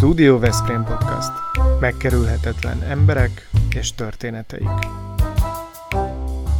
[0.00, 1.30] Studio Veszprém Podcast.
[1.80, 4.68] Megkerülhetetlen emberek és történeteik.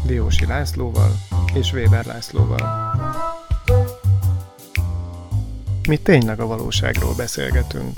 [0.06, 1.10] Diósi Lászlóval
[1.54, 2.94] és Weber Lászlóval.
[5.88, 7.92] Mi tényleg a valóságról beszélgetünk.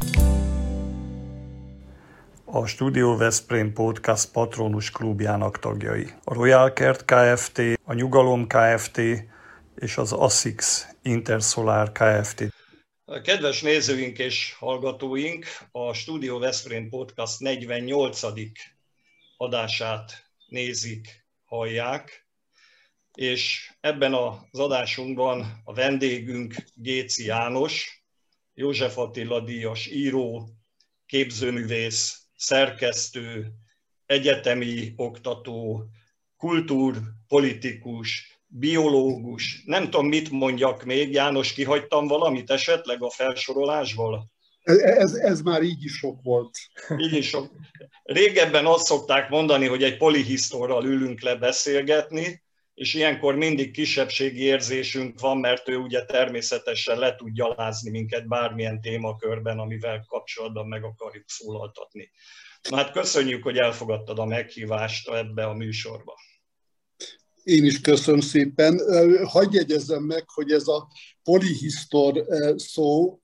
[2.45, 6.07] A Studio Veszprém Podcast patronus klubjának tagjai.
[6.25, 8.99] A Royal Kert Kft., a Nyugalom Kft.
[9.75, 12.62] és az ASICS Intersolar Kft.
[13.21, 18.21] Kedves nézőink és hallgatóink, a Studio Veszprém Podcast 48.
[19.37, 22.27] adását nézik, hallják,
[23.15, 28.05] és ebben az adásunkban a vendégünk Géci János,
[28.55, 30.49] József Attila díjas író,
[31.07, 33.53] képzőművész, szerkesztő,
[34.07, 35.87] egyetemi oktató,
[36.37, 41.13] kultúrpolitikus, biológus, nem tudom, mit mondjak még.
[41.13, 44.31] János, kihagytam valamit esetleg a felsorolásból?
[44.63, 46.59] Ez, ez, ez már így is sok volt.
[46.99, 47.51] Így is sok.
[48.03, 52.43] Régebben azt szokták mondani, hogy egy polihisztorral ülünk le beszélgetni,
[52.75, 58.81] és ilyenkor mindig kisebbségi érzésünk van, mert ő ugye természetesen le tud gyalázni minket bármilyen
[58.81, 62.11] témakörben, amivel kapcsolatban meg akarjuk szólaltatni.
[62.69, 66.15] Na hát köszönjük, hogy elfogadtad a meghívást ebbe a műsorba.
[67.43, 68.81] Én is köszönöm szépen.
[69.25, 70.89] Hagyj jegyezzem meg, hogy ez a
[71.23, 72.27] polihisztor
[72.57, 73.21] szó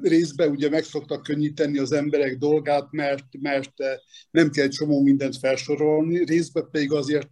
[0.00, 3.72] részben ugye meg szoktak könnyíteni az emberek dolgát, mert, mert
[4.30, 7.28] nem kell egy csomó mindent felsorolni, részben pedig azért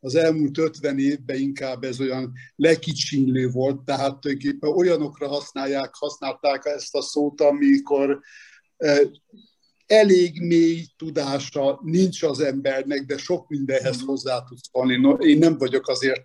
[0.00, 6.94] az elmúlt 50 évben inkább ez olyan lekicsinlő volt, tehát tulajdonképpen olyanokra használják, használták ezt
[6.94, 8.20] a szót, amikor
[9.88, 14.06] elég mély tudása nincs az embernek, de sok mindenhez mm.
[14.06, 15.26] hozzá tudsz szólni.
[15.26, 16.24] Én nem vagyok azért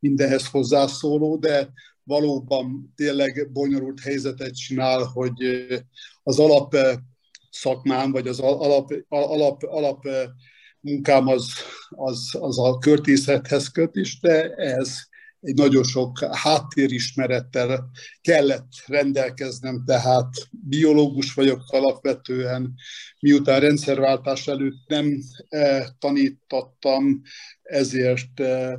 [0.00, 5.66] mindenhez hozzászóló, de valóban tényleg bonyolult helyzetet csinál, hogy
[6.22, 6.76] az alap
[7.50, 10.04] szakmám, vagy az alap, alap, alap
[10.80, 11.46] munkám az,
[11.88, 14.98] az, az a költészethez köt is, de ez
[15.44, 17.90] egy nagyon sok háttérismerettel
[18.20, 22.74] kellett rendelkeznem, tehát biológus vagyok alapvetően,
[23.20, 25.18] miután rendszerváltás előtt nem
[25.48, 27.22] e, tanítattam,
[27.62, 28.78] ezért e,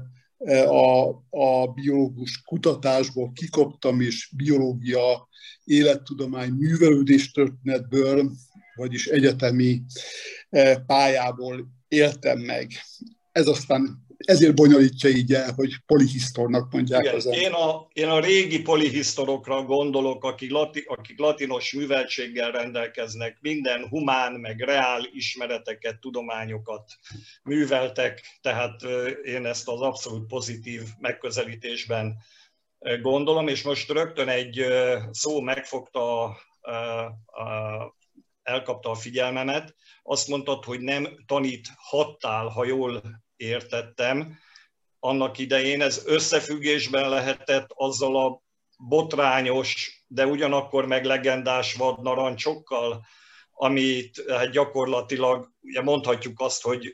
[0.68, 5.28] a, a biológus kutatásból kikoptam, és biológia,
[5.64, 8.32] élettudomány, művelődés történetből,
[8.76, 9.82] vagyis egyetemi
[10.50, 12.72] e, pályából éltem meg.
[13.32, 18.20] Ez aztán ezért bonyolítja így el, hogy polihisztornak mondják Igen, az én a, én a
[18.20, 26.92] régi polihisztorokra gondolok, akik, lati, akik latinos műveltséggel rendelkeznek, minden humán, meg reál ismereteket, tudományokat
[27.44, 28.82] műveltek, tehát
[29.24, 32.18] én ezt az abszolút pozitív megközelítésben
[33.02, 34.66] gondolom, és most rögtön egy
[35.12, 36.38] szó megfogta,
[38.44, 43.02] elkapta a figyelmemet, azt mondtad, hogy nem tanít hattál, ha jól
[43.38, 44.38] értettem,
[45.00, 48.42] annak idején ez összefüggésben lehetett azzal a
[48.78, 53.06] botrányos, de ugyanakkor meg legendás vadnarancsokkal,
[53.52, 56.94] amit hát gyakorlatilag ugye mondhatjuk azt, hogy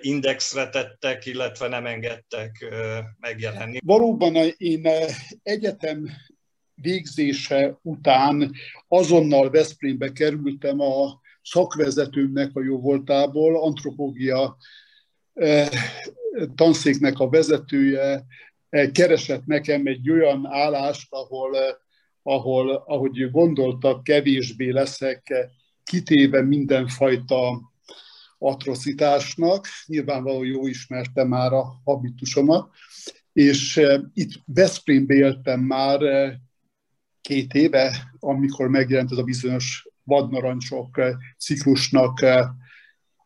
[0.00, 2.74] indexre tettek, illetve nem engedtek
[3.20, 3.78] megjelenni.
[3.84, 4.88] Valóban én
[5.42, 6.10] egyetem
[6.74, 8.52] végzése után
[8.88, 14.56] azonnal Veszprémbe kerültem a szakvezetőmnek a jó voltából, antropológia
[16.54, 18.24] tanszéknek a vezetője
[18.92, 21.56] keresett nekem egy olyan állást, ahol,
[22.22, 25.50] ahol ahogy gondoltak, kevésbé leszek
[25.84, 27.72] kitéve mindenfajta
[28.38, 29.66] atrocitásnak.
[29.86, 32.70] Nyilvánvalóan jó ismertem már a habitusomat,
[33.32, 33.80] és
[34.14, 36.00] itt Veszprémbe éltem már
[37.20, 41.00] két éve, amikor megjelent ez a bizonyos vadnarancsok
[41.38, 42.24] ciklusnak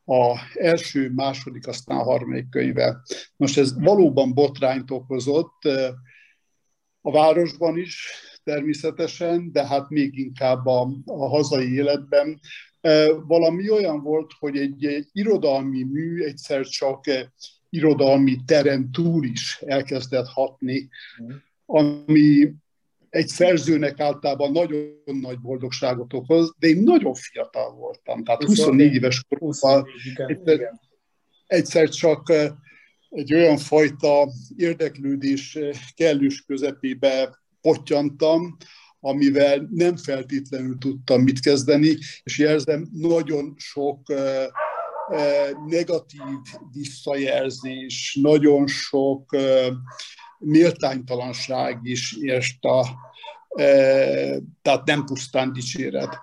[0.08, 3.00] a első, második, aztán a harmadik könyve.
[3.36, 5.64] Most ez valóban botrányt okozott
[7.00, 8.10] a városban is
[8.44, 12.40] természetesen, de hát még inkább a, a hazai életben.
[13.26, 17.04] Valami olyan volt, hogy egy, egy irodalmi mű egyszer csak
[17.70, 20.88] irodalmi teren túl is elkezdett hatni,
[21.22, 21.30] mm.
[21.66, 22.52] ami
[23.10, 29.24] egy szerzőnek általában nagyon nagy boldogságot okoz, de én nagyon fiatal voltam, tehát 24 éves
[29.28, 29.86] koromban
[30.26, 30.80] egyszer,
[31.46, 32.50] egyszer csak eh,
[33.08, 38.56] egy olyan fajta érdeklődés eh, kellős közepébe pottyantam,
[39.00, 44.46] amivel nem feltétlenül tudtam mit kezdeni, és jelzem, nagyon sok eh,
[45.66, 46.20] negatív
[46.72, 49.36] visszajelzés, nagyon sok
[50.38, 52.86] méltánytalanság is ért a,
[54.62, 56.18] tehát nem pusztán dicséret.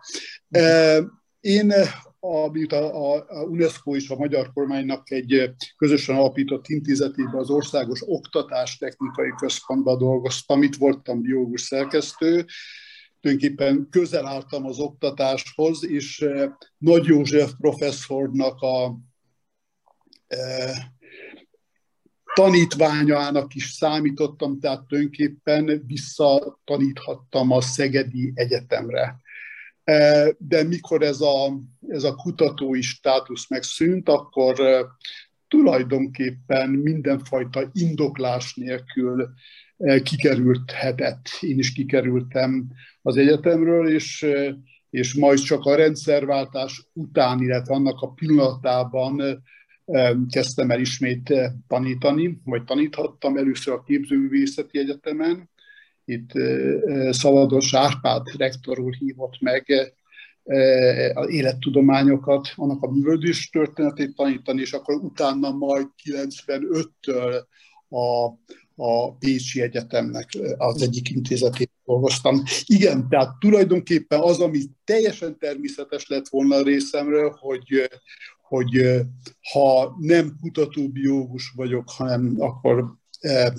[1.39, 1.73] Én
[2.19, 8.77] amit a, a UNESCO és a magyar kormánynak egy közösen alapított intézetében az Országos Oktatás
[8.77, 12.45] Technikai Központban dolgoztam, itt voltam biológus szerkesztő,
[13.21, 16.25] tulajdonképpen közel álltam az oktatáshoz, és
[16.77, 18.97] Nagy József professzornak a
[22.35, 29.19] tanítványának is számítottam, tehát tulajdonképpen visszataníthattam a Szegedi Egyetemre.
[29.83, 34.85] E, de mikor ez a, ez a kutatói státusz megszűnt, akkor e,
[35.47, 39.29] tulajdonképpen mindenfajta indoklás nélkül
[39.77, 41.27] e, kikerülhetett.
[41.39, 42.67] Én is kikerültem
[43.01, 44.25] az egyetemről, és,
[44.89, 49.43] és majd csak a rendszerváltás után, illetve annak a pillanatában
[50.29, 51.33] kezdtem el ismét
[51.67, 55.49] tanítani, vagy taníthattam először a képzőművészeti egyetemen.
[56.05, 56.31] Itt
[57.09, 59.65] Szalados Árpád rektor úr hívott meg
[61.13, 67.43] az élettudományokat, annak a művöldés történetét tanítani, és akkor utána majd 95-től
[67.89, 68.25] a,
[68.75, 72.43] a Pécsi Egyetemnek az egyik intézetét dolgoztam.
[72.65, 77.89] Igen, tehát tulajdonképpen az, ami teljesen természetes lett volna a részemről, hogy,
[78.47, 79.01] hogy
[79.51, 82.85] ha nem kutatóbiológus vagyok, hanem akkor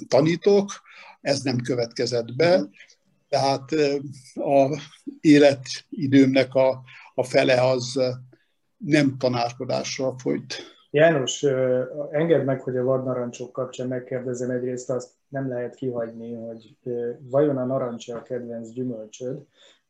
[0.09, 0.71] tanítok,
[1.21, 2.69] ez nem következett be.
[3.29, 3.71] Tehát
[4.35, 4.81] a
[5.21, 6.83] életidőmnek a,
[7.15, 8.01] a fele az
[8.77, 10.55] nem tanárkodással folyt.
[10.91, 11.43] János,
[12.11, 16.77] engedd meg, hogy a vadnarancsok kapcsán megkérdezem egyrészt azt, nem lehet kihagyni, hogy
[17.21, 19.43] vajon a narancs a kedvenc gyümölcsöd,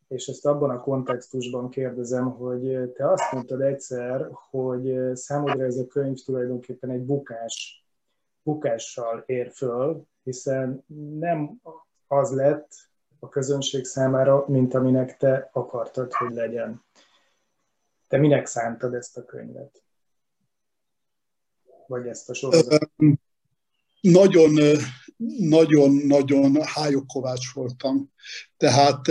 [0.07, 5.87] és ezt abban a kontextusban kérdezem, hogy te azt mondtad egyszer, hogy számodra ez a
[5.87, 7.85] könyv tulajdonképpen egy bukás,
[8.43, 10.83] bukással ér föl, hiszen
[11.19, 11.61] nem
[12.07, 12.71] az lett
[13.19, 16.85] a közönség számára, mint aminek te akartad, hogy legyen.
[18.07, 19.83] Te minek szántad ezt a könyvet?
[21.87, 22.91] Vagy ezt a sorozatot?
[24.01, 24.77] Nagyon,
[25.37, 28.11] nagyon, nagyon hájokkovács voltam.
[28.57, 29.01] Tehát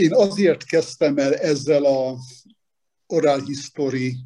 [0.00, 2.16] én azért kezdtem el ezzel a
[3.06, 4.16] oral history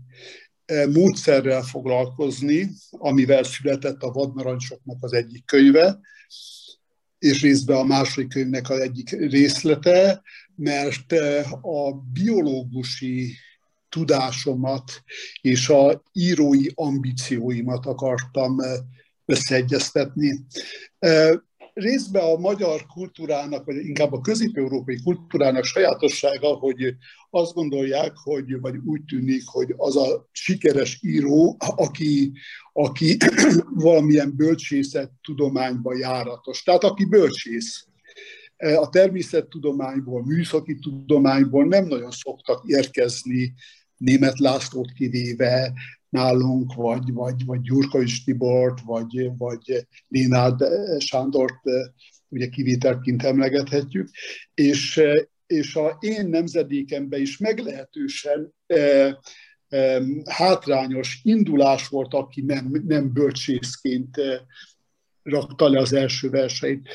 [0.64, 6.00] eh, módszerrel foglalkozni, amivel született a vadnarancsoknak az egyik könyve,
[7.18, 10.22] és részben a második könyvnek az egyik részlete,
[10.56, 13.34] mert eh, a biológusi
[13.88, 15.02] tudásomat
[15.40, 18.72] és a írói ambícióimat akartam eh,
[19.26, 20.46] összeegyeztetni
[21.74, 26.96] részben a magyar kultúrának, vagy inkább a közép-európai kultúrának sajátossága, hogy
[27.30, 32.32] azt gondolják, hogy, vagy úgy tűnik, hogy az a sikeres író, aki,
[32.72, 33.16] aki
[33.74, 36.62] valamilyen bölcsészet tudományban járatos.
[36.62, 37.86] Tehát aki bölcsész.
[38.56, 43.54] A természettudományból, műszaki tudományból nem nagyon szoktak érkezni
[43.96, 45.72] német Lászlót kivéve,
[46.14, 50.64] nálunk, vagy, vagy, vagy Gyurkovics Tibort, vagy, vagy Lénárd
[50.98, 51.60] Sándort
[52.28, 54.08] ugye kivételként emlegethetjük,
[54.54, 55.00] és,
[55.46, 58.76] és a én nemzedékemben is meglehetősen e,
[59.68, 64.20] e, hátrányos indulás volt, aki nem, nem bölcsészként
[65.22, 66.88] rakta le az első verseit.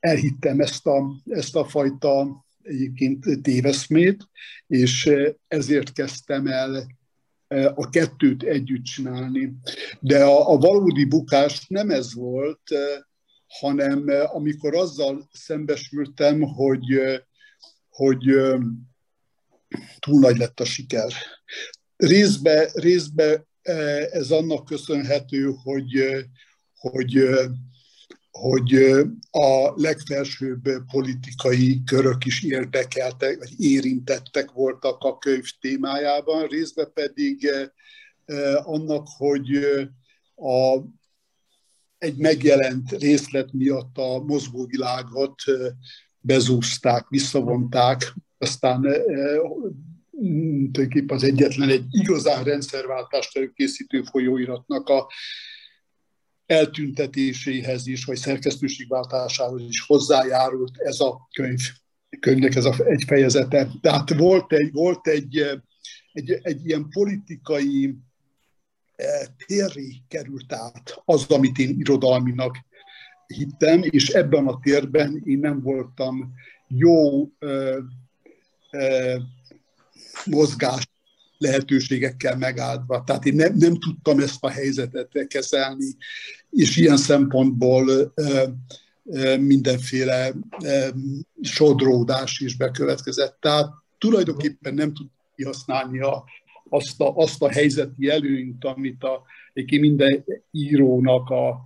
[0.00, 4.28] Elhittem ezt a, ezt a fajta egyébként téveszmét,
[4.66, 5.10] és
[5.48, 6.97] ezért kezdtem el
[7.74, 9.52] a kettőt együtt csinálni.
[10.00, 12.62] De a, a valódi bukás nem ez volt,
[13.46, 17.00] hanem amikor azzal szembesültem, hogy,
[17.88, 18.24] hogy
[19.98, 21.12] túl nagy lett a siker.
[21.96, 23.46] Részbe, részbe
[24.10, 25.90] ez annak köszönhető, hogy,
[26.74, 27.28] hogy
[28.40, 28.74] hogy
[29.30, 37.50] a legfelsőbb politikai körök is érdekeltek, vagy érintettek voltak a könyv témájában, részben pedig
[38.62, 39.56] annak, hogy
[40.34, 40.78] a,
[41.98, 45.42] egy megjelent részlet miatt a mozgóvilágot
[46.20, 48.80] bezúzták, visszavonták, aztán
[50.72, 55.06] tulajdonképpen az egyetlen egy igazán rendszerváltást előkészítő folyóiratnak a
[56.48, 61.60] eltüntetéséhez is, vagy szerkesztőségváltásához is hozzájárult ez a könyv,
[62.20, 63.68] könyvnek ez a egy fejezete.
[63.80, 65.38] Tehát volt egy, volt egy,
[66.12, 67.94] egy, egy ilyen politikai
[68.96, 69.06] eh,
[69.46, 72.56] térri került át az, amit én irodalminak
[73.26, 76.32] hittem, és ebben a térben én nem voltam
[76.68, 77.78] jó ö,
[78.70, 79.16] ö,
[80.24, 80.88] mozgás
[81.38, 83.04] lehetőségekkel megáldva.
[83.04, 85.96] Tehát én nem, nem tudtam ezt a helyzetet kezelni,
[86.50, 88.14] és ilyen szempontból
[89.38, 90.32] mindenféle
[91.42, 93.36] sodródás is bekövetkezett.
[93.40, 96.24] Tehát tulajdonképpen nem tud kihasználni a,
[96.68, 99.22] azt, a, azt a helyzeti előnyt, amit a,
[99.70, 101.64] minden írónak a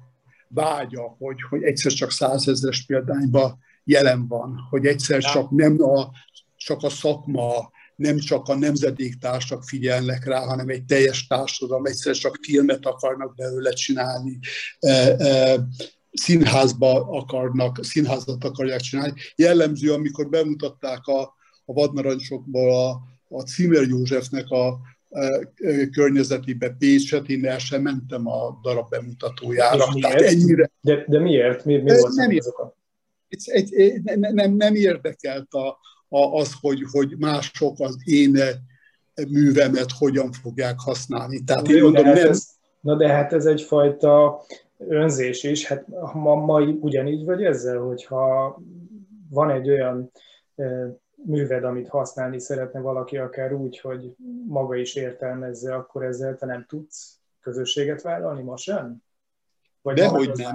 [0.49, 6.11] vágya, hogy, hogy egyszer csak százezres példányban jelen van, hogy egyszer csak nem a,
[6.57, 12.39] csak a szakma, nem csak a nemzedéktársak figyelnek rá, hanem egy teljes társadalom, egyszer csak
[12.43, 14.39] filmet akarnak belőle csinálni,
[16.13, 19.15] színházba akarnak, színházat akarják csinálni.
[19.37, 21.21] Jellemző, amikor bemutatták a,
[21.65, 24.81] a vadnarancsokból a, a Címer Józsefnek a, a
[25.93, 29.85] környezetébe Pécset, én el sem mentem a darab bemutatójára.
[30.01, 30.71] Tehát ennyire...
[30.81, 31.65] De, de miért?
[31.65, 32.31] Mi, mi volt nem,
[33.45, 35.79] egy, nem, nem, nem érdekelt a,
[36.13, 38.39] az, hogy, hogy mások az én
[39.29, 41.45] művemet hogyan fogják használni.
[41.45, 42.29] Tehát én mondom, hát nem...
[42.29, 42.49] Ez,
[42.81, 44.43] na de hát ez egyfajta
[44.79, 45.67] önzés is.
[45.67, 48.57] Hát ma, ma ugyanígy vagy ezzel, hogyha
[49.31, 50.11] van egy olyan
[51.25, 54.15] műved, amit használni szeretne valaki, akár úgy, hogy
[54.47, 59.03] maga is értelmezze, akkor ezzel te nem tudsz közösséget vállalni ma sem?
[59.83, 60.55] Vagy Dehogy nem.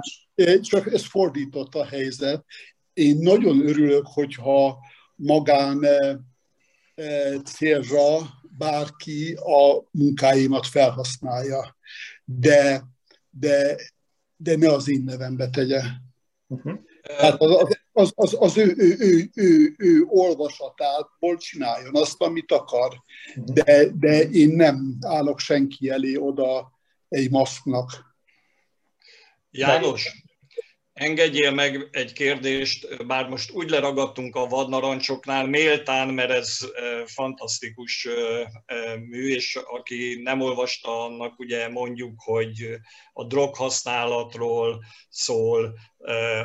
[0.60, 2.44] Csak ez fordított a helyzet.
[2.92, 4.78] Én nagyon örülök, hogyha
[5.18, 5.86] magán
[7.44, 8.18] célra
[8.58, 11.76] bárki a munkáimat felhasználja,
[12.24, 12.84] de,
[13.30, 13.76] de,
[14.36, 15.82] de ne az én nevembe tegye.
[16.46, 16.78] Uh-huh.
[17.18, 23.02] Hát az, az, az, az ő, ő, ő, ő, ő olvasatából csináljon azt, amit akar,
[23.36, 23.54] uh-huh.
[23.54, 26.72] de, de én nem állok senki elé oda
[27.08, 28.16] egy maszknak.
[29.50, 30.26] János,
[30.98, 36.58] Engedjél meg egy kérdést, bár most úgy leragadtunk a vadnarancsoknál, méltán, mert ez
[37.06, 38.08] fantasztikus
[39.08, 42.78] mű, és aki nem olvasta, annak ugye mondjuk, hogy
[43.12, 45.78] a droghasználatról szól,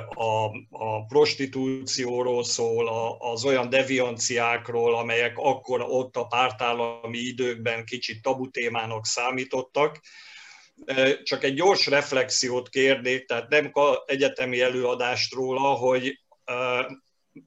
[0.09, 8.49] a, a prostitúcióról szól, az olyan devianciákról, amelyek akkor ott a pártállami időkben kicsit tabu
[8.49, 9.99] témának számítottak,
[11.23, 13.71] csak egy gyors reflexiót kérnék, tehát nem
[14.05, 16.19] egyetemi előadást róla, hogy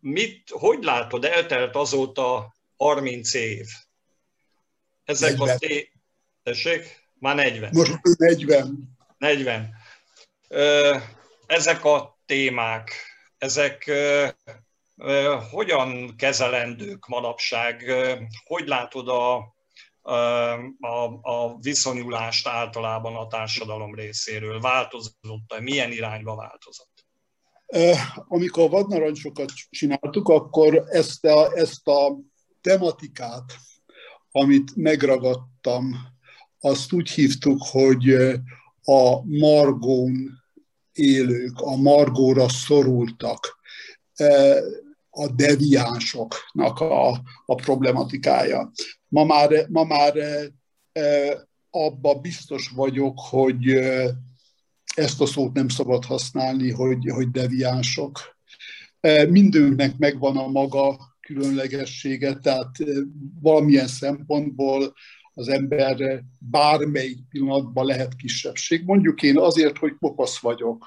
[0.01, 3.67] mit, hogy látod, eltelt azóta 30 év.
[5.05, 5.49] Ezek 40.
[5.49, 5.93] a té...
[6.43, 7.09] Tessék?
[7.19, 7.71] Már 40.
[7.73, 8.97] Most 40.
[9.19, 9.75] 40.
[11.47, 12.93] Ezek a témák,
[13.39, 13.91] ezek
[15.51, 17.93] hogyan kezelendők manapság?
[18.45, 19.56] Hogy látod a,
[20.81, 24.61] a, a viszonyulást általában a társadalom részéről?
[24.61, 25.61] Változott-e?
[25.61, 27.07] Milyen irányba változott?
[28.29, 32.19] Amikor a vadnarancsokat csináltuk, akkor ezt a, ezt a
[32.61, 33.57] tematikát,
[34.31, 35.97] amit megragadtam,
[36.61, 38.11] azt úgy hívtuk, hogy
[38.83, 40.43] a margón
[40.93, 43.59] élők, a margóra szorultak,
[45.11, 47.09] a deviánsoknak a,
[47.47, 48.73] a problematikája.
[49.09, 50.53] Ma már, ma már e,
[50.93, 51.39] e,
[51.71, 54.15] abba biztos vagyok, hogy e,
[54.95, 58.35] ezt a szót nem szabad használni, hogy, hogy deviánsok.
[59.29, 62.71] Mindünknek megvan a maga különlegessége, tehát
[63.41, 64.95] valamilyen szempontból
[65.35, 68.85] az ember bármelyik pillanatban lehet kisebbség.
[68.85, 70.87] Mondjuk én azért, hogy kopasz vagyok,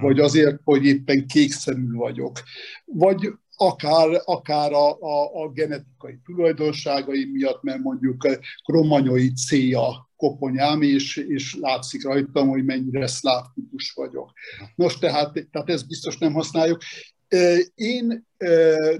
[0.00, 2.42] vagy azért, hogy éppen kékszemű vagyok,
[2.84, 8.26] vagy akár, akár a, a, a genetikai tulajdonságai miatt, mert mondjuk
[8.64, 14.32] kromanyoi célja koponyám, és, és látszik rajtam, hogy mennyire szláv típus vagyok.
[14.74, 16.82] Nos, tehát, tehát ezt biztos nem használjuk.
[17.74, 18.26] Én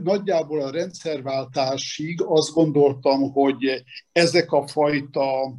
[0.02, 5.54] nagyjából a rendszerváltásig azt gondoltam, hogy ezek a fajta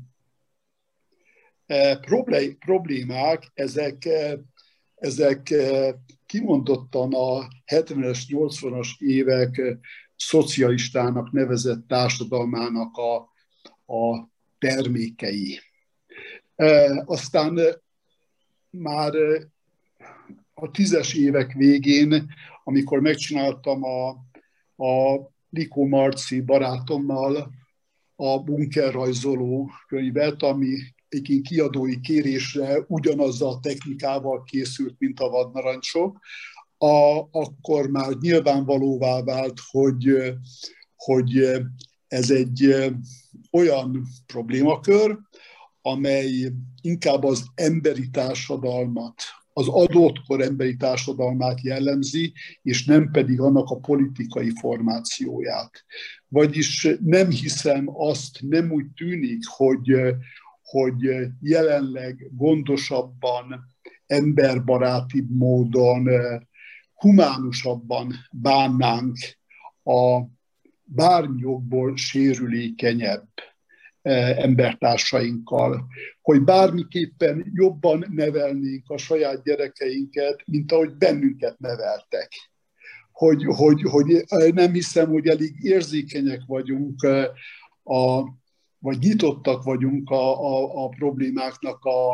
[2.59, 4.07] problémák, ezek,
[4.95, 5.53] ezek
[6.31, 9.61] kimondottan a 70-es, 80-as évek
[10.15, 13.15] szocialistának nevezett társadalmának a,
[13.93, 15.59] a termékei.
[16.55, 17.59] E, aztán
[18.69, 19.13] már
[20.53, 22.33] a tízes évek végén,
[22.63, 24.09] amikor megcsináltam a,
[24.85, 27.51] a Likó Marci barátommal
[28.15, 30.77] a bunkerrajzoló könyvet, ami
[31.11, 36.19] egy kiadói kérésre ugyanazzal a technikával készült, mint a vadnarancsok,
[36.77, 40.33] a, akkor már nyilvánvalóvá vált, hogy,
[40.95, 41.61] hogy
[42.07, 42.75] ez egy
[43.51, 45.17] olyan problémakör,
[45.81, 46.51] amely
[46.81, 49.13] inkább az emberi társadalmat,
[49.53, 55.85] az adottkor emberi társadalmát jellemzi, és nem pedig annak a politikai formációját.
[56.27, 59.95] Vagyis nem hiszem azt, nem úgy tűnik, hogy,
[60.71, 63.69] hogy jelenleg gondosabban,
[64.05, 66.09] emberbarátibb módon
[66.93, 69.17] humánusabban bánnánk
[69.83, 70.21] a
[70.83, 73.27] bármi jogból sérülékenyebb
[74.01, 75.87] embertársainkkal,
[76.21, 82.29] hogy bármiképpen jobban nevelnénk a saját gyerekeinket, mint ahogy bennünket neveltek.
[83.11, 87.03] Hogy, hogy, hogy nem hiszem, hogy elég érzékenyek vagyunk,
[87.83, 88.23] a,
[88.81, 92.13] vagy nyitottak vagyunk a, a, a problémáknak a,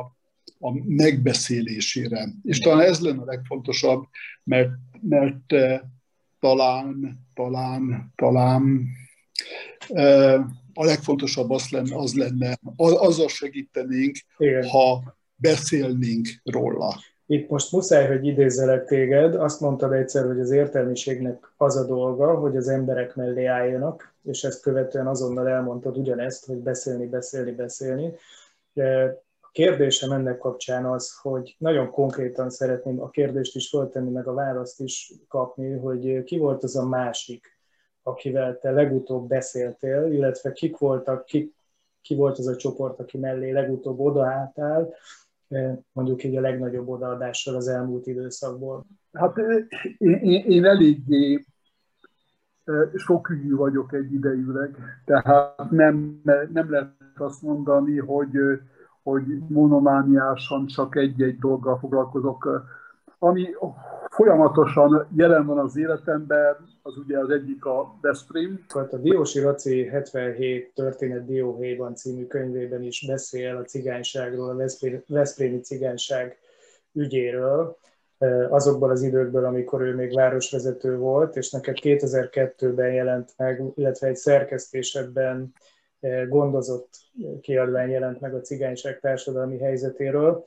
[0.59, 2.27] a megbeszélésére.
[2.43, 4.03] És talán ez lenne a legfontosabb,
[4.43, 4.69] mert,
[5.01, 5.53] mert
[6.39, 8.87] talán, talán, talán
[10.73, 14.67] a legfontosabb az lenne, az lenne azzal segítenénk, Igen.
[14.67, 16.95] ha beszélnénk róla.
[17.25, 19.35] Itt most muszáj, hogy idézelek téged.
[19.35, 24.43] Azt mondtad egyszer, hogy az értelmiségnek az a dolga, hogy az emberek mellé álljanak, és
[24.43, 28.13] ezt követően azonnal elmondtad ugyanezt, hogy beszélni, beszélni, beszélni.
[29.41, 34.33] A kérdésem ennek kapcsán az, hogy nagyon konkrétan szeretném a kérdést is föltenni, meg a
[34.33, 37.57] választ is kapni, hogy ki volt az a másik,
[38.03, 41.53] akivel te legutóbb beszéltél, illetve kik voltak, ki,
[42.01, 44.93] ki volt az a csoport, aki mellé legutóbb odaálltál,
[45.91, 48.85] mondjuk így a legnagyobb odaadással az elmúlt időszakból?
[49.11, 49.37] Hát
[49.97, 51.45] én, én eléggé
[52.95, 56.21] sokügyű vagyok egyidejűleg, tehát nem,
[56.53, 58.37] nem lehet azt mondani, hogy,
[59.03, 62.65] hogy monomániásan csak egy-egy dolggal foglalkozok.
[63.19, 63.47] Ami
[64.09, 68.65] folyamatosan jelen van az életemben, az ugye az egyik a Veszprém.
[68.67, 74.65] Hát a Diósi Raci 77 történet Dióhéjban című könyvében is beszél a cigányságról, a
[75.07, 76.37] Veszprémi cigányság
[76.93, 77.77] ügyéről,
[78.49, 84.15] azokból az időkből, amikor ő még városvezető volt, és neked 2002-ben jelent meg, illetve egy
[84.15, 85.53] szerkesztésedben
[86.27, 86.89] gondozott
[87.41, 90.45] kiadvány jelent meg a cigányság társadalmi helyzetéről.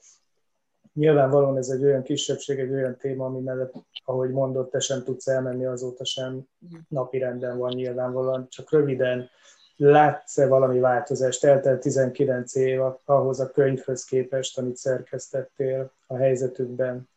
[0.95, 3.73] Nyilvánvalóan ez egy olyan kisebbség, egy olyan téma, ami mellett,
[4.05, 6.41] ahogy mondott, te sem tudsz elmenni, azóta sem
[6.89, 8.47] napi renden van nyilvánvalóan.
[8.49, 9.29] Csak röviden,
[9.77, 11.45] látsz-e valami változást?
[11.45, 17.09] Eltelt 19 év ahhoz a könyvhöz képest, amit szerkesztettél a helyzetükben?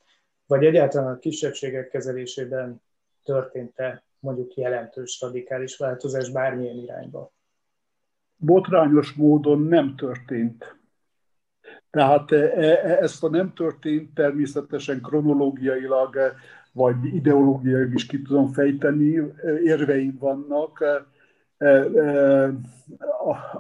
[0.48, 2.82] Vagy egyáltalán a kisebbségek kezelésében
[3.24, 7.32] történt-e mondjuk jelentős radikális változás bármilyen irányba?
[8.36, 10.82] Botrányos módon nem történt
[11.94, 16.18] tehát e, e, ezt a nem történt természetesen kronológiailag
[16.72, 19.22] vagy ideológiailag is ki tudom fejteni,
[19.64, 20.84] érveim vannak.
[21.58, 21.86] E,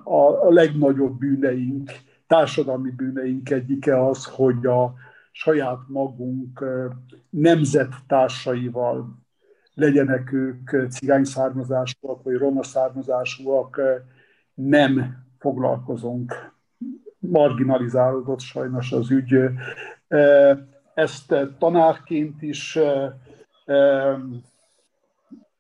[0.04, 1.92] a, a legnagyobb bűneink,
[2.28, 4.94] társadalmi bűneink egyike az, hogy a
[5.36, 6.64] saját magunk
[7.30, 9.22] nemzettársaival
[9.74, 13.82] legyenek ők cigány származásúak, vagy roma származásúak,
[14.54, 16.54] nem foglalkozunk
[17.20, 19.36] marginalizálódott sajnos az ügy.
[20.94, 22.80] Ezt tanárként is,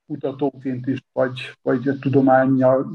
[0.07, 2.87] kutatóként is, vagy, vagy tudományjal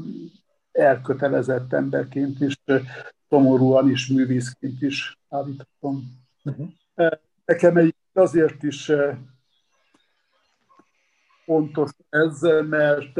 [0.71, 2.61] elkötelezett emberként is,
[3.29, 6.17] szomorúan is, művészként is állíthatom.
[6.49, 7.11] Uh-huh.
[7.45, 8.91] Nekem egy azért is
[11.45, 13.17] fontos ez, mert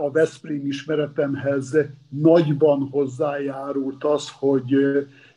[0.00, 1.76] a Veszprém ismeretemhez
[2.08, 4.76] nagyban hozzájárult az, hogy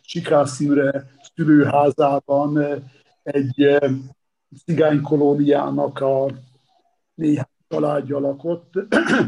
[0.01, 2.83] Csikász Imre szülőházában
[3.23, 3.77] egy
[4.65, 6.25] cigánykolóniának a
[7.13, 8.73] néhány családja lakott,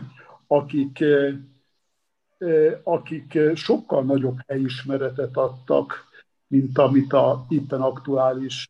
[0.48, 1.04] akik,
[2.84, 6.10] akik sokkal nagyobb helyismeretet adtak,
[6.52, 8.68] mint amit a éppen aktuális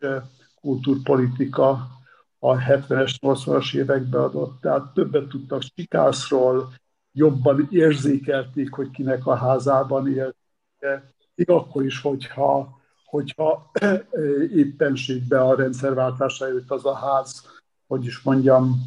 [0.62, 1.88] kultúrpolitika
[2.40, 4.62] a 70-es, 80-as években adott.
[4.62, 6.74] Tehát többet tudtak Sikászról,
[7.12, 10.36] jobban érzékelték, hogy kinek a házában él.
[11.36, 13.72] Még akkor is, hogyha, hogyha
[14.52, 17.46] éppenségben a rendszerváltása előtt az a ház,
[17.88, 18.82] hogy is mondjam,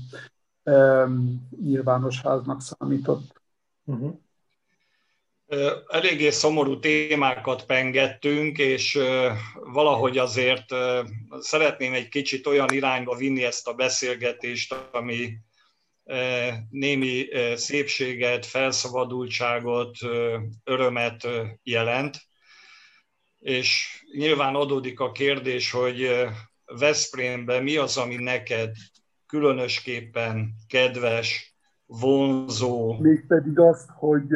[1.60, 3.42] nyilvános háznak számított.
[3.84, 4.22] Uh-huh
[5.86, 8.98] eléggé szomorú témákat pengettünk, és
[9.72, 10.64] valahogy azért
[11.38, 15.32] szeretném egy kicsit olyan irányba vinni ezt a beszélgetést, ami
[16.70, 19.96] némi szépséget, felszabadultságot,
[20.64, 21.28] örömet
[21.62, 22.16] jelent.
[23.38, 26.26] És nyilván adódik a kérdés, hogy
[26.64, 28.70] Veszprémben mi az, ami neked
[29.26, 31.54] különösképpen kedves,
[31.86, 32.98] vonzó.
[33.00, 34.26] Mégpedig azt, hogy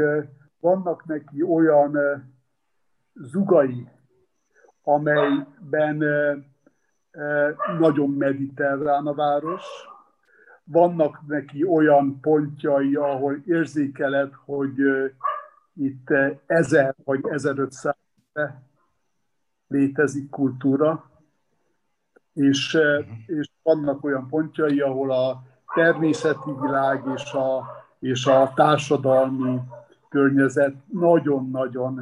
[0.61, 1.97] vannak neki olyan
[3.14, 3.88] zugai,
[4.83, 6.05] amelyben
[7.79, 9.64] nagyon mediterrán a város,
[10.64, 14.79] vannak neki olyan pontjai, ahol érzékeled, hogy
[15.75, 16.09] itt
[16.47, 17.94] 1000 vagy 1500
[19.68, 21.11] létezik kultúra,
[22.33, 22.79] és,
[23.27, 25.42] és vannak olyan pontjai, ahol a
[25.75, 27.64] természeti világ és a,
[27.99, 29.61] és a társadalmi
[30.09, 32.01] környezet nagyon-nagyon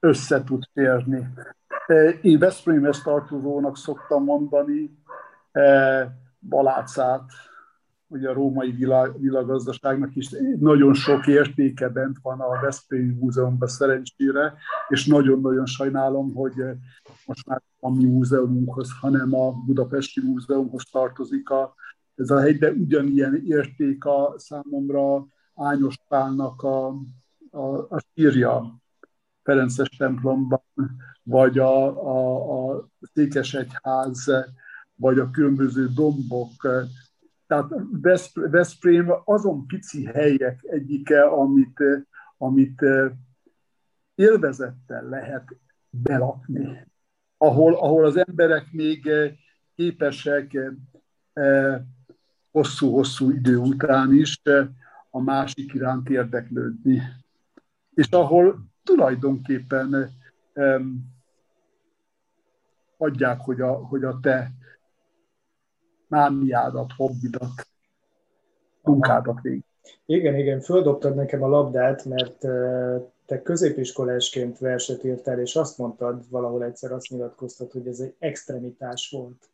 [0.00, 1.28] össze tud férni.
[2.22, 4.98] Én Veszprémhez tartozónak szoktam mondani
[6.48, 7.22] Balácát,
[8.12, 14.54] ugye a római világ, világgazdaságnak is nagyon sok értéke bent van a Veszprémi Múzeumban szerencsére,
[14.88, 16.54] és nagyon-nagyon sajnálom, hogy
[17.26, 21.74] most már a mi múzeumunkhoz, hanem a Budapesti Múzeumhoz tartozik a,
[22.14, 26.86] ez a hegy, de ugyanilyen érték a számomra Ányos Pálnak a,
[27.50, 28.80] a, a sírja
[29.42, 30.62] Ferences templomban,
[31.22, 34.30] vagy a, a, a Székesegyház,
[34.94, 36.52] vagy a különböző dombok.
[37.46, 37.70] Tehát
[38.32, 41.80] Veszprém azon pici helyek egyike, amit,
[42.36, 42.84] amit
[44.14, 45.56] élvezettel lehet
[45.90, 46.86] belakni,
[47.36, 49.10] ahol, ahol az emberek még
[49.74, 50.58] képesek
[52.50, 54.42] hosszú-hosszú idő után is
[55.14, 57.02] a másik iránt érdeklődni.
[57.94, 60.10] És ahol tulajdonképpen
[60.54, 61.12] um,
[62.96, 64.50] adják, hogy a, hogy a te
[66.08, 67.66] mániádat, hobbidat,
[68.82, 69.64] munkádat végig.
[70.06, 72.38] Igen, igen, földobtad nekem a labdát, mert
[73.26, 79.10] te középiskolásként verset írtál, és azt mondtad, valahol egyszer azt nyilatkoztad, hogy ez egy extremitás
[79.10, 79.50] volt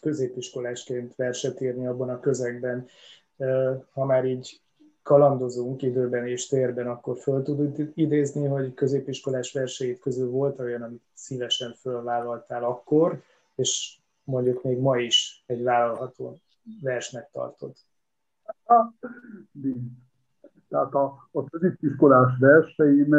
[0.00, 2.86] középiskolásként verset írni abban a közegben.
[3.92, 4.60] Ha már így
[5.02, 11.02] kalandozunk időben és térben, akkor föl tudod idézni, hogy középiskolás verseit közül volt olyan, amit
[11.14, 13.22] szívesen fölvállaltál akkor,
[13.54, 16.38] és mondjuk még ma is egy vállalható
[16.82, 17.72] versnek tartod.
[20.68, 23.14] Tehát a, a középiskolás verseim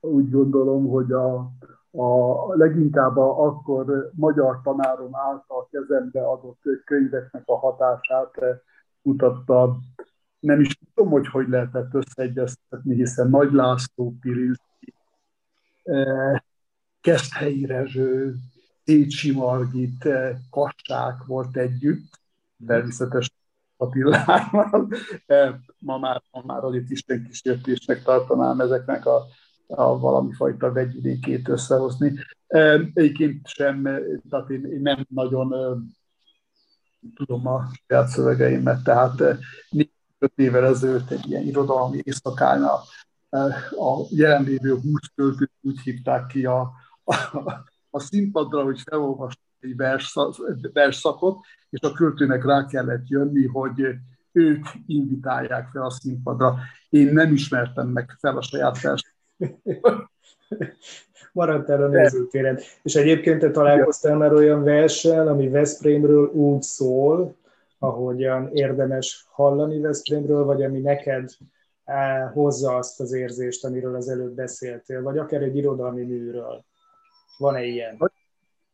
[0.00, 1.50] úgy gondolom, hogy a,
[1.90, 8.38] a leginkább a, akkor magyar tanárom által kezembe adott könyveknek a hatását
[9.02, 9.78] mutatta
[10.40, 14.94] nem is tudom, hogy hogy lehetett összeegyeztetni, hiszen Nagy László, Pirinszki,
[15.82, 16.40] eh,
[17.00, 18.34] Keszthelyi Rezső,
[18.84, 22.20] Técsi Margit, eh, Kassák volt együtt,
[22.66, 23.34] természetesen
[23.76, 24.88] Attilával.
[25.26, 29.26] Eh, ma már, ma már azért Isten kísértésnek tartanám ezeknek a,
[29.66, 32.12] a valami fajta vegyvidékét összehozni.
[32.94, 33.82] Egyébként sem,
[34.30, 35.52] tehát én, én nem nagyon
[37.14, 39.20] tudom a saját szövegeimet, tehát
[40.18, 42.74] öt évvel ezelőtt egy ilyen irodalmi éjszakán a,
[43.70, 46.60] a jelenlévő húsz költőt úgy hívták ki a,
[47.04, 47.14] a,
[47.90, 49.76] a színpadra, hogy felolvastak egy
[50.72, 51.38] versszakot,
[51.70, 53.82] és a költőnek rá kellett jönni, hogy
[54.32, 56.58] ők invitálják fel a színpadra.
[56.88, 59.14] Én nem ismertem meg fel a saját vers.
[61.34, 62.58] El a nézőtéren.
[62.82, 67.34] És egyébként te találkoztál már olyan verssel, ami Veszprémről úgy szól,
[67.78, 71.30] ahogyan érdemes hallani Veszprémről, vagy ami neked
[71.84, 76.64] eh, hozza azt az érzést, amiről az előbb beszéltél, vagy akár egy irodalmi műről.
[77.38, 78.10] Van-e ilyen?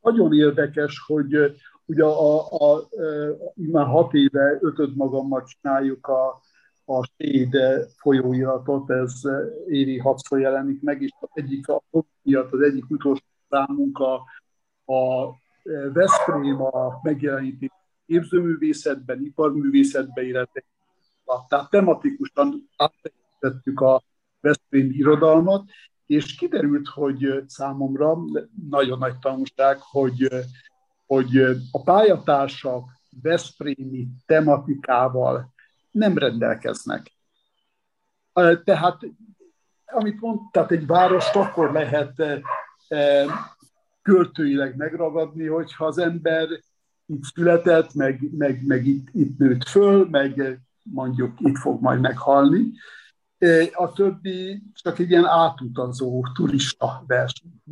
[0.01, 1.51] Nagyon érdekes, hogy eh,
[1.87, 6.41] ugye a, a, a, eh, már hat éve ötöd magammal csináljuk a,
[6.87, 7.57] a Séd
[7.97, 9.21] folyóiratot, ez
[9.69, 11.83] évi hatszor jelenik meg, és az egyik a
[12.23, 14.15] miatt az egyik utolsó számunk a,
[14.95, 15.31] a
[15.93, 17.71] Veszprém a megjelenítés
[18.07, 20.65] képzőművészetben, iparművészetben, illetve
[21.49, 24.03] tehát tematikusan áttekintettük a
[24.41, 25.65] Veszprém irodalmat,
[26.07, 28.17] és kiderült, hogy számomra
[28.69, 30.29] nagyon nagy tanulság, hogy,
[31.07, 31.37] hogy
[31.71, 32.85] a pályatársak
[33.23, 35.55] Veszprémi tematikával
[35.97, 37.13] nem rendelkeznek.
[38.65, 39.01] Tehát,
[39.87, 42.23] amit mondtad, egy várost akkor lehet
[44.03, 46.49] költőileg megragadni, hogyha az ember
[47.07, 52.73] itt született, meg, meg, meg itt, itt nőtt föl, meg mondjuk itt fog majd meghalni.
[53.73, 57.63] A többi csak egy ilyen átutazó turista verseny.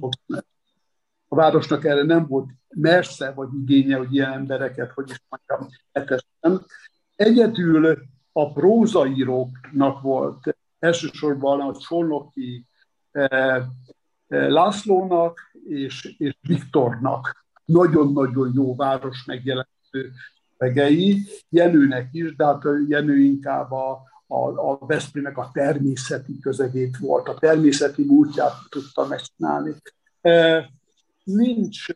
[1.29, 6.67] A városnak erre nem volt mersze, vagy igénye, hogy ilyen embereket, hogy is mondjam, etessen.
[7.17, 7.99] Egyedül
[8.37, 10.57] a prózaíróknak volt.
[10.79, 12.67] Elsősorban a Csolnoki
[13.11, 13.67] eh,
[14.29, 17.47] Lászlónak és, és Viktornak.
[17.65, 20.13] Nagyon-nagyon jó város megjelentő
[20.59, 27.29] szövegei, Jenőnek is, de hát Jenő inkább a, a, a Veszprémnek a természeti közegét volt,
[27.29, 29.75] a természeti múltját tudta megcsinálni.
[30.21, 30.69] E,
[31.25, 31.87] nincs,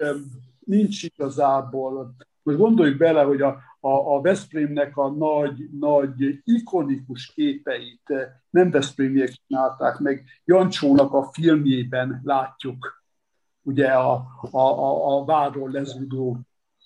[0.59, 2.14] nincs igazából,
[2.49, 3.49] most gondoljuk bele, hogy a,
[3.81, 8.13] a, a Veszprémnek a nagy, nagy ikonikus képeit
[8.51, 13.03] nem Veszprémiek csinálták meg, Jancsónak a filmjében látjuk
[13.63, 16.41] ugye a, a, a, a várról lezúdó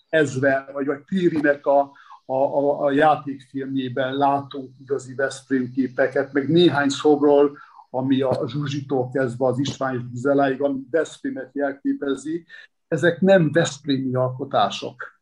[0.08, 1.80] ezre, vagy, vagy Pirinek a,
[2.24, 7.58] a, a, a játékfilmjében látunk igazi Veszprém képeket, meg néhány szobról,
[7.90, 12.46] ami a Zsuzsitól kezdve az István és Gizeláig, ami Veszprémet jelképezi,
[12.88, 15.21] ezek nem Veszprémi alkotások.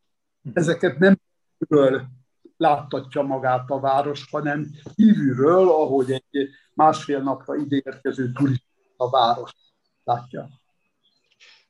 [0.52, 1.18] Ezeket nem
[2.56, 8.64] láttatja magát a város, hanem kívülről, ahogy egy másfél napra ideérkező turista
[8.96, 9.50] a város
[10.04, 10.48] látja.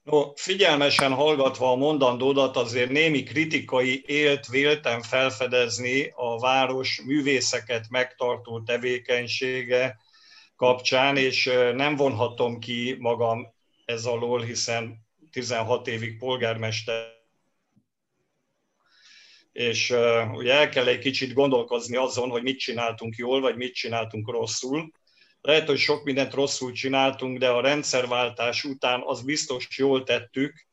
[0.03, 8.63] No, figyelmesen hallgatva a mondandódat, azért némi kritikai élt véltem felfedezni a város művészeket megtartó
[8.63, 9.99] tevékenysége
[10.57, 13.47] kapcsán, és nem vonhatom ki magam
[13.85, 17.20] ez alól, hiszen 16 évig polgármester
[19.61, 23.75] és uh, ugye el kell egy kicsit gondolkozni azon, hogy mit csináltunk jól, vagy mit
[23.75, 24.91] csináltunk rosszul.
[25.41, 30.67] Lehet, hogy sok mindent rosszul csináltunk, de a rendszerváltás után az biztos jól tettük,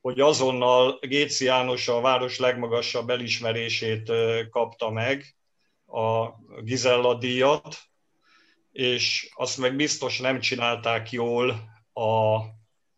[0.00, 4.12] hogy azonnal Géci János a város legmagasabb elismerését
[4.50, 5.36] kapta meg,
[5.86, 6.28] a
[6.62, 7.76] Gizella díjat,
[8.72, 11.50] és azt meg biztos nem csinálták jól
[11.92, 12.40] a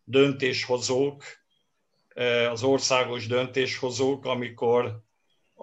[0.03, 1.23] döntéshozók,
[2.49, 5.02] az országos döntéshozók, amikor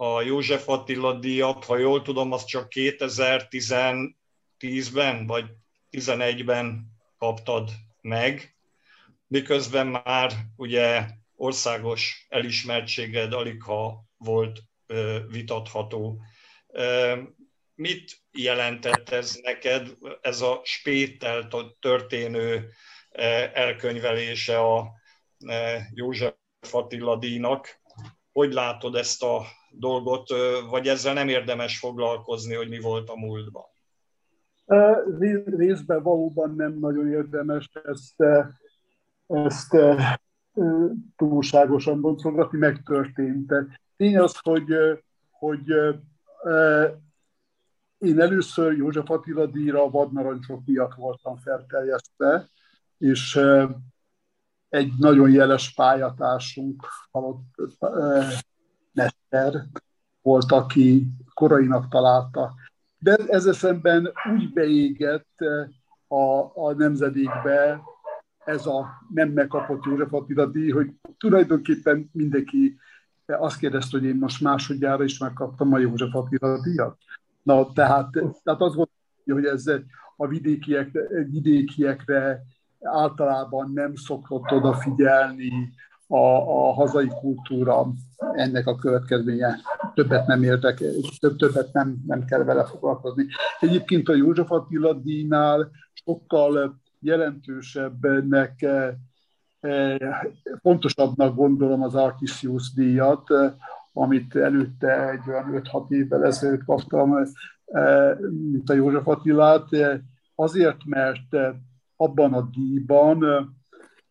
[0.02, 5.44] a József Attila díjat, ha jól tudom, az csak 2010-ben vagy
[5.90, 6.86] 2011-ben
[7.18, 8.56] kaptad meg,
[9.26, 14.62] miközben már ugye országos elismertséged alig ha volt
[15.28, 16.22] vitatható.
[17.74, 21.48] Mit jelentett ez neked, ez a spéttel
[21.80, 22.72] történő
[23.52, 24.92] elkönyvelése a
[25.94, 26.34] József
[26.70, 27.80] Attila díjnak?
[28.32, 30.28] Hogy látod ezt a dolgot,
[30.70, 33.64] vagy ezzel nem érdemes foglalkozni, hogy mi volt a múltban?
[35.44, 38.24] Részben valóban nem nagyon érdemes ezt,
[39.26, 39.76] ezt
[41.16, 43.54] túlságosan boncolgatni, megtörtént.
[43.96, 44.74] Tény az, hogy,
[45.30, 45.68] hogy
[47.98, 52.48] én először József Attila díjra a vadnarancsok miatt voltam felterjesztve,
[52.98, 53.40] és
[54.68, 57.54] egy nagyon jeles pályatársunk halott
[58.92, 59.66] Nester
[60.22, 62.54] volt, aki korainak találta.
[62.98, 65.38] De ezzel szemben úgy beégett
[66.08, 67.80] a, a nemzedékbe
[68.44, 72.78] ez a nem megkapott József Attila díj, hogy tulajdonképpen mindenki
[73.26, 76.98] azt kérdezte, hogy én most másodjára is megkaptam a József Attila díjat.
[77.42, 78.88] Na, tehát, tehát azt gondolom,
[79.24, 79.64] hogy ez
[80.16, 80.90] a vidékiek,
[81.30, 82.42] vidékiekre
[82.80, 85.72] általában nem szokott odafigyelni
[86.10, 87.86] a, a hazai kultúra
[88.32, 89.60] ennek a következménye.
[89.94, 90.82] Többet nem értek,
[91.18, 93.26] több, többet nem, nem kell vele foglalkozni.
[93.60, 95.70] Egyébként a József Attila díjnál
[96.04, 100.08] sokkal jelentősebbnek, eh,
[100.60, 103.28] fontosabbnak gondolom az Artisius díjat,
[103.92, 107.16] amit előtte egy olyan 5-6 évvel ezelőtt kaptam,
[107.64, 108.16] eh,
[108.50, 109.68] mint a József Attilát,
[110.34, 111.36] azért, mert
[111.96, 113.24] abban a díjban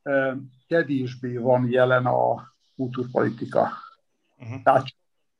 [0.03, 0.35] eh,
[0.69, 3.69] kevésbé van jelen a kultúrpolitika.
[4.37, 4.61] Uh-huh.
[4.63, 4.85] Tehát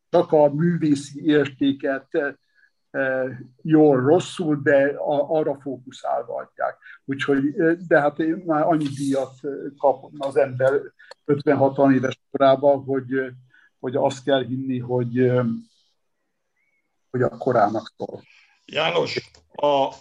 [0.10, 2.08] csak a művészi értéket
[3.62, 4.96] jól, rosszul, de
[5.28, 6.78] arra fókuszálva adják.
[7.06, 7.54] Úgyhogy,
[7.88, 9.34] de hát már annyi díjat
[9.78, 10.72] kap az ember
[11.26, 13.34] 50-60 éves korában, hogy,
[13.80, 15.32] hogy azt kell hinni, hogy,
[17.10, 18.22] hogy a korának szól.
[18.66, 19.94] János, a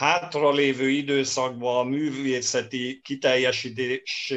[0.00, 4.34] hátralévő időszakban, a művészeti kiteljesítés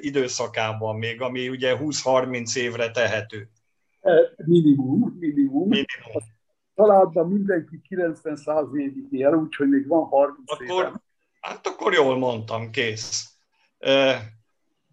[0.00, 3.48] időszakában még, ami ugye 20-30 évre tehető.
[4.36, 5.68] Minimum, minimum.
[5.68, 6.16] minimum.
[6.74, 11.02] A családban mindenki 90-100 évig él, úgyhogy még van 30 akkor, éve.
[11.40, 13.34] Hát akkor jól mondtam, kész.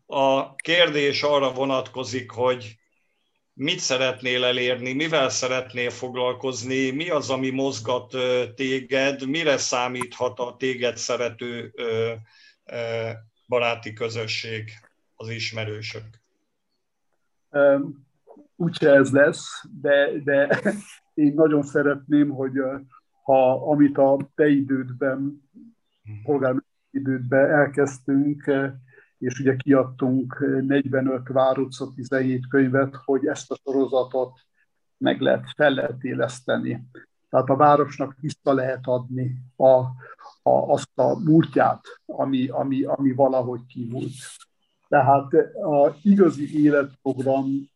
[0.06, 2.76] A kérdés arra vonatkozik, hogy
[3.58, 8.13] mit szeretnél elérni, mivel szeretnél foglalkozni, mi az, ami mozgat
[8.56, 11.74] téged, mire számíthat a téged szerető
[13.48, 14.70] baráti közösség,
[15.15, 16.04] az ismerősök?
[18.56, 20.62] Úgyse ez lesz, de, de
[21.13, 22.54] én nagyon szeretném, hogy
[23.24, 25.50] ha amit a te idődben,
[26.24, 28.52] polgármester idődben elkezdtünk,
[29.17, 34.39] és ugye kiadtunk 45 várutca 17 könyvet, hogy ezt a sorozatot
[34.97, 36.88] meg lehet, fel lehet éleszteni.
[37.30, 39.91] Tehát a városnak vissza lehet adni a, a,
[40.43, 44.13] azt a múltját, ami, ami, ami valahogy kivult.
[44.88, 47.69] Tehát a igazi életprogram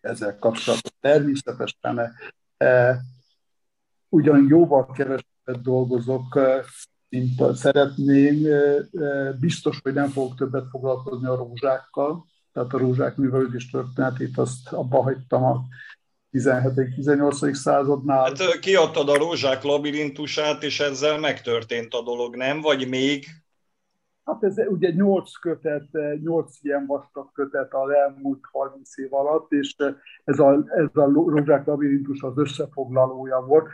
[0.00, 2.12] ezzel kapcsolatban természetesen
[2.56, 3.00] e,
[4.08, 6.38] ugyan jóval kevesebbet dolgozok,
[7.10, 8.46] mint szeretném.
[9.40, 15.02] Biztos, hogy nem fogok többet foglalkozni a rózsákkal, tehát a rózsák művelődés történetét azt abba
[15.02, 15.64] hagytam a
[16.32, 17.54] 17.-18.
[17.54, 18.24] századnál.
[18.24, 22.60] Hát kiadtad a rózsák labirintusát, és ezzel megtörtént a dolog, nem?
[22.60, 23.26] Vagy még?
[24.24, 25.88] Hát ez ugye 8 kötet,
[26.22, 29.76] 8 ilyen vastag kötet az elmúlt 30 év alatt, és
[30.24, 33.68] ez a, ez a rózsák labirintus az összefoglalója volt.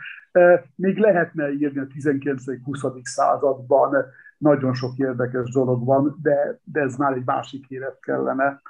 [0.75, 3.03] Még lehetne írni a 19.-20.
[3.03, 4.05] században,
[4.37, 8.61] nagyon sok érdekes dolog van, de, de ez már egy másik élet kellene.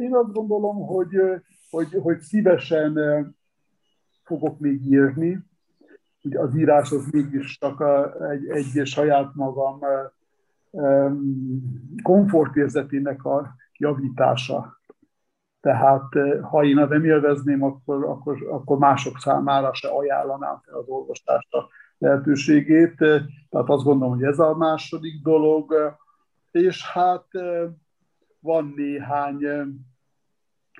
[0.00, 1.42] Én azt gondolom, hogy
[1.74, 2.98] hogy, hogy szívesen
[4.24, 5.38] fogok még írni.
[6.22, 9.78] Ugye az írás az mégis csak a, egy, egy saját magam
[12.02, 14.78] komfortérzetének a javítása.
[15.60, 16.08] Tehát
[16.42, 21.68] ha én nem élvezném, akkor, akkor, akkor mások számára se ajánlanám fel az olvasást a
[21.98, 22.96] lehetőségét.
[22.96, 25.74] Tehát azt gondolom, hogy ez a második dolog.
[26.50, 27.26] És hát
[28.40, 29.38] van néhány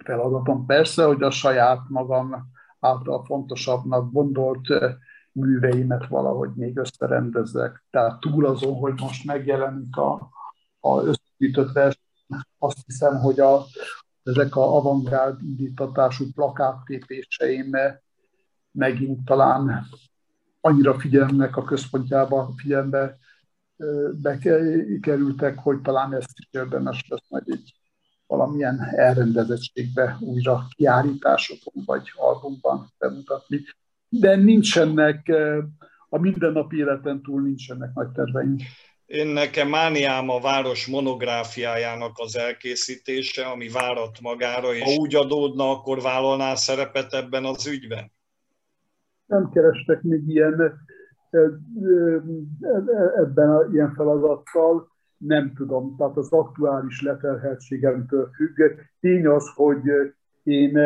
[0.04, 0.66] feladatom.
[0.66, 4.68] Persze, hogy a saját magam által fontosabbnak gondolt
[5.34, 7.84] műveimet valahogy még összerendezzek.
[7.90, 10.28] Tehát túl azon, hogy most megjelenik a,
[10.80, 12.02] a összegyűjtött verseny,
[12.58, 13.64] azt hiszem, hogy a,
[14.22, 17.70] ezek a avantgárd indítatású plakáttépéseim
[18.70, 19.86] megint talán
[20.60, 23.18] annyira figyelnek a központjába, figyelembe
[24.12, 27.74] bekerültek, hogy talán ezt is érdemes lesz majd egy
[28.26, 33.62] valamilyen elrendezettségbe újra kiállításokon vagy albumban bemutatni.
[34.20, 35.56] De nincsenek, eh,
[36.08, 38.60] a mindennapi életen túl nincsenek nagy terveink.
[39.06, 45.70] Én nekem mániám a város monográfiájának az elkészítése, ami várat magára, és ha úgy adódna,
[45.70, 48.12] akkor vállalnál szerepet ebben az ügyben?
[49.26, 50.70] Nem kerestek még ilyen eh,
[51.30, 51.50] eh,
[53.16, 58.80] ebben a ilyen feladattal nem tudom, tehát az aktuális leterheltségemtől függ.
[59.00, 59.82] Tény az, hogy
[60.42, 60.78] én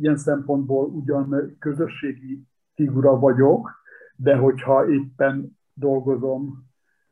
[0.00, 2.42] ilyen szempontból ugyan közösségi
[2.74, 3.70] figura vagyok,
[4.16, 6.68] de hogyha éppen dolgozom,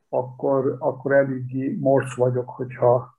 [0.09, 3.19] akkor, akkor eléggé morsz vagyok, hogyha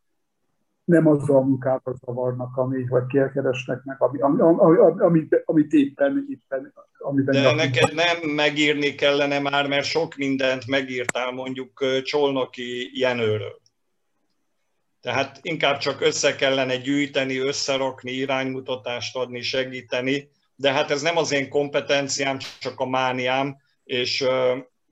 [0.83, 6.25] nem azzal a munkával zavarnak, ami, vagy keresnek meg, ami, ami, ami, amit, amit éppen,
[6.29, 7.41] éppen amiben...
[7.41, 13.59] De neked nem megírni kellene már, mert sok mindent megírtál mondjuk Csolnoki Jenőről.
[15.01, 21.31] Tehát inkább csak össze kellene gyűjteni, összerakni, iránymutatást adni, segíteni, de hát ez nem az
[21.31, 24.25] én kompetenciám, csak a mániám, és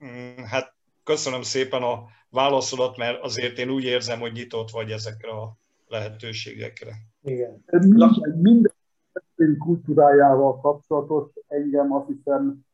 [0.04, 5.30] mm, hát köszönöm szépen a válaszodat, mert azért én úgy érzem, hogy nyitott vagy ezekre
[5.30, 6.92] a lehetőségekre.
[7.22, 7.64] Igen.
[7.70, 12.66] Minden, minden kultúrájával kapcsolatos engem azt hiszem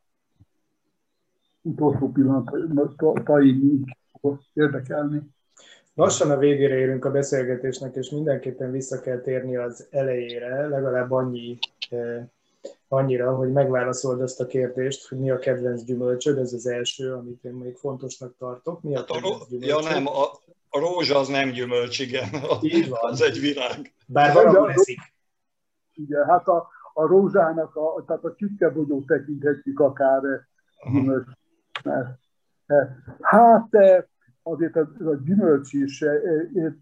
[1.62, 3.96] utolsó pillanataimig
[4.52, 5.33] érdekelni.
[5.94, 11.58] Lassan a végére érünk a beszélgetésnek, és mindenképpen vissza kell térni az elejére, legalább annyi,
[11.90, 12.24] eh,
[12.88, 17.44] annyira, hogy megválaszold azt a kérdést, hogy mi a kedvenc gyümölcsöd, ez az első, amit
[17.44, 18.82] én még fontosnak tartok.
[18.82, 19.84] Mi a hát kedvenc gyümölcsöd?
[19.84, 20.22] Ja nem, a,
[20.68, 22.28] a rózsa az nem gyümölcs, igen.
[22.60, 22.98] Így van.
[23.10, 23.92] Az egy virág.
[24.06, 24.98] Bár valahol eszik.
[25.92, 30.20] Igen, hát a, a rózsának, a, tehát a csükkebogyó tekinthetjük akár
[30.92, 31.26] gyümölcs.
[33.20, 33.68] Hát
[34.46, 36.12] azért ez a gyümölcs is e,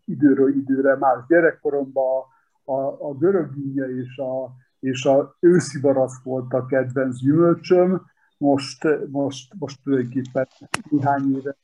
[0.05, 2.23] időről időre más gyerekkoromban
[2.65, 8.03] a, a görög és a, és a őszi barasz volt a kedvenc gyümölcsöm,
[8.39, 10.47] most, most, most tulajdonképpen
[10.91, 11.57] néhány éve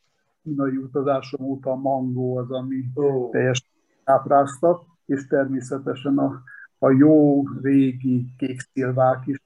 [0.42, 3.30] kínai utazásom óta a mangó az, ami oh.
[3.30, 3.68] teljesen
[4.04, 6.42] ápráztat, és természetesen a,
[6.78, 9.42] a jó régi kék szilvák is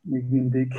[0.00, 0.72] még mindig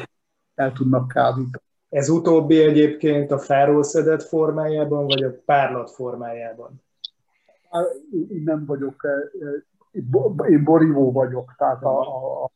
[0.55, 1.63] el tudnak kábítani.
[1.95, 3.83] Ez utóbbi egyébként a fáról
[4.27, 6.83] formájában, vagy a párlat formájában?
[8.29, 9.11] Én nem vagyok, eh,
[9.91, 12.49] eh, én borívó vagyok, tehát a, a,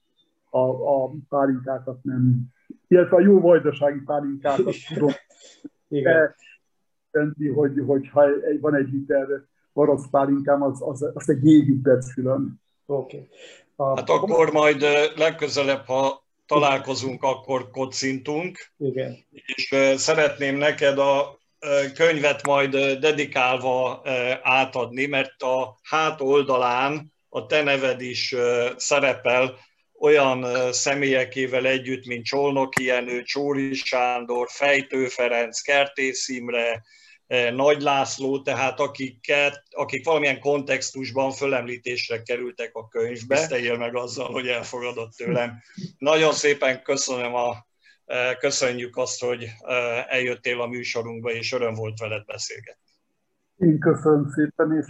[0.49, 0.59] a,
[1.03, 2.41] a pálinkákat nem,
[2.87, 5.11] illetve a jó vajdasági pálinkákat tudom.
[5.87, 6.35] Igen
[7.11, 8.25] jelenti, hogy, hogy ha
[8.61, 9.27] van egy liter
[9.73, 12.61] barack pálinkám, az, az, az egy évig tesz külön.
[12.85, 13.29] Oké.
[13.77, 13.95] Okay.
[13.95, 14.85] Hát akkor majd
[15.15, 18.71] legközelebb, ha találkozunk, akkor kocintunk.
[18.77, 19.25] Igen.
[19.31, 21.39] És szeretném neked a
[21.93, 24.01] könyvet majd dedikálva
[24.41, 28.35] átadni, mert a hát oldalán a te neved is
[28.77, 29.57] szerepel
[29.99, 36.83] olyan személyekével együtt, mint Csolnoki Jenő, Csóri Sándor, Fejtő Ferenc, Kertész Imre,
[37.51, 43.35] Nagy László, tehát akiket, akik valamilyen kontextusban fölemlítésre kerültek a könyvbe.
[43.35, 45.61] Tiszteljél meg azzal, hogy elfogadott tőlem.
[45.97, 47.67] Nagyon szépen köszönöm a,
[48.39, 49.47] köszönjük azt, hogy
[50.07, 52.89] eljöttél a műsorunkba, és öröm volt veled beszélgetni.
[53.57, 54.85] Én köszönöm szépen, és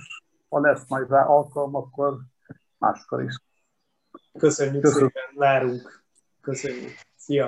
[0.49, 2.17] ha lesz majd rá alkalom, akkor
[2.77, 3.33] máskor is.
[4.39, 5.07] Köszönjük Köszönöm.
[5.07, 6.03] szépen, várunk.
[6.41, 6.95] Köszönjük.
[7.15, 7.47] Szia!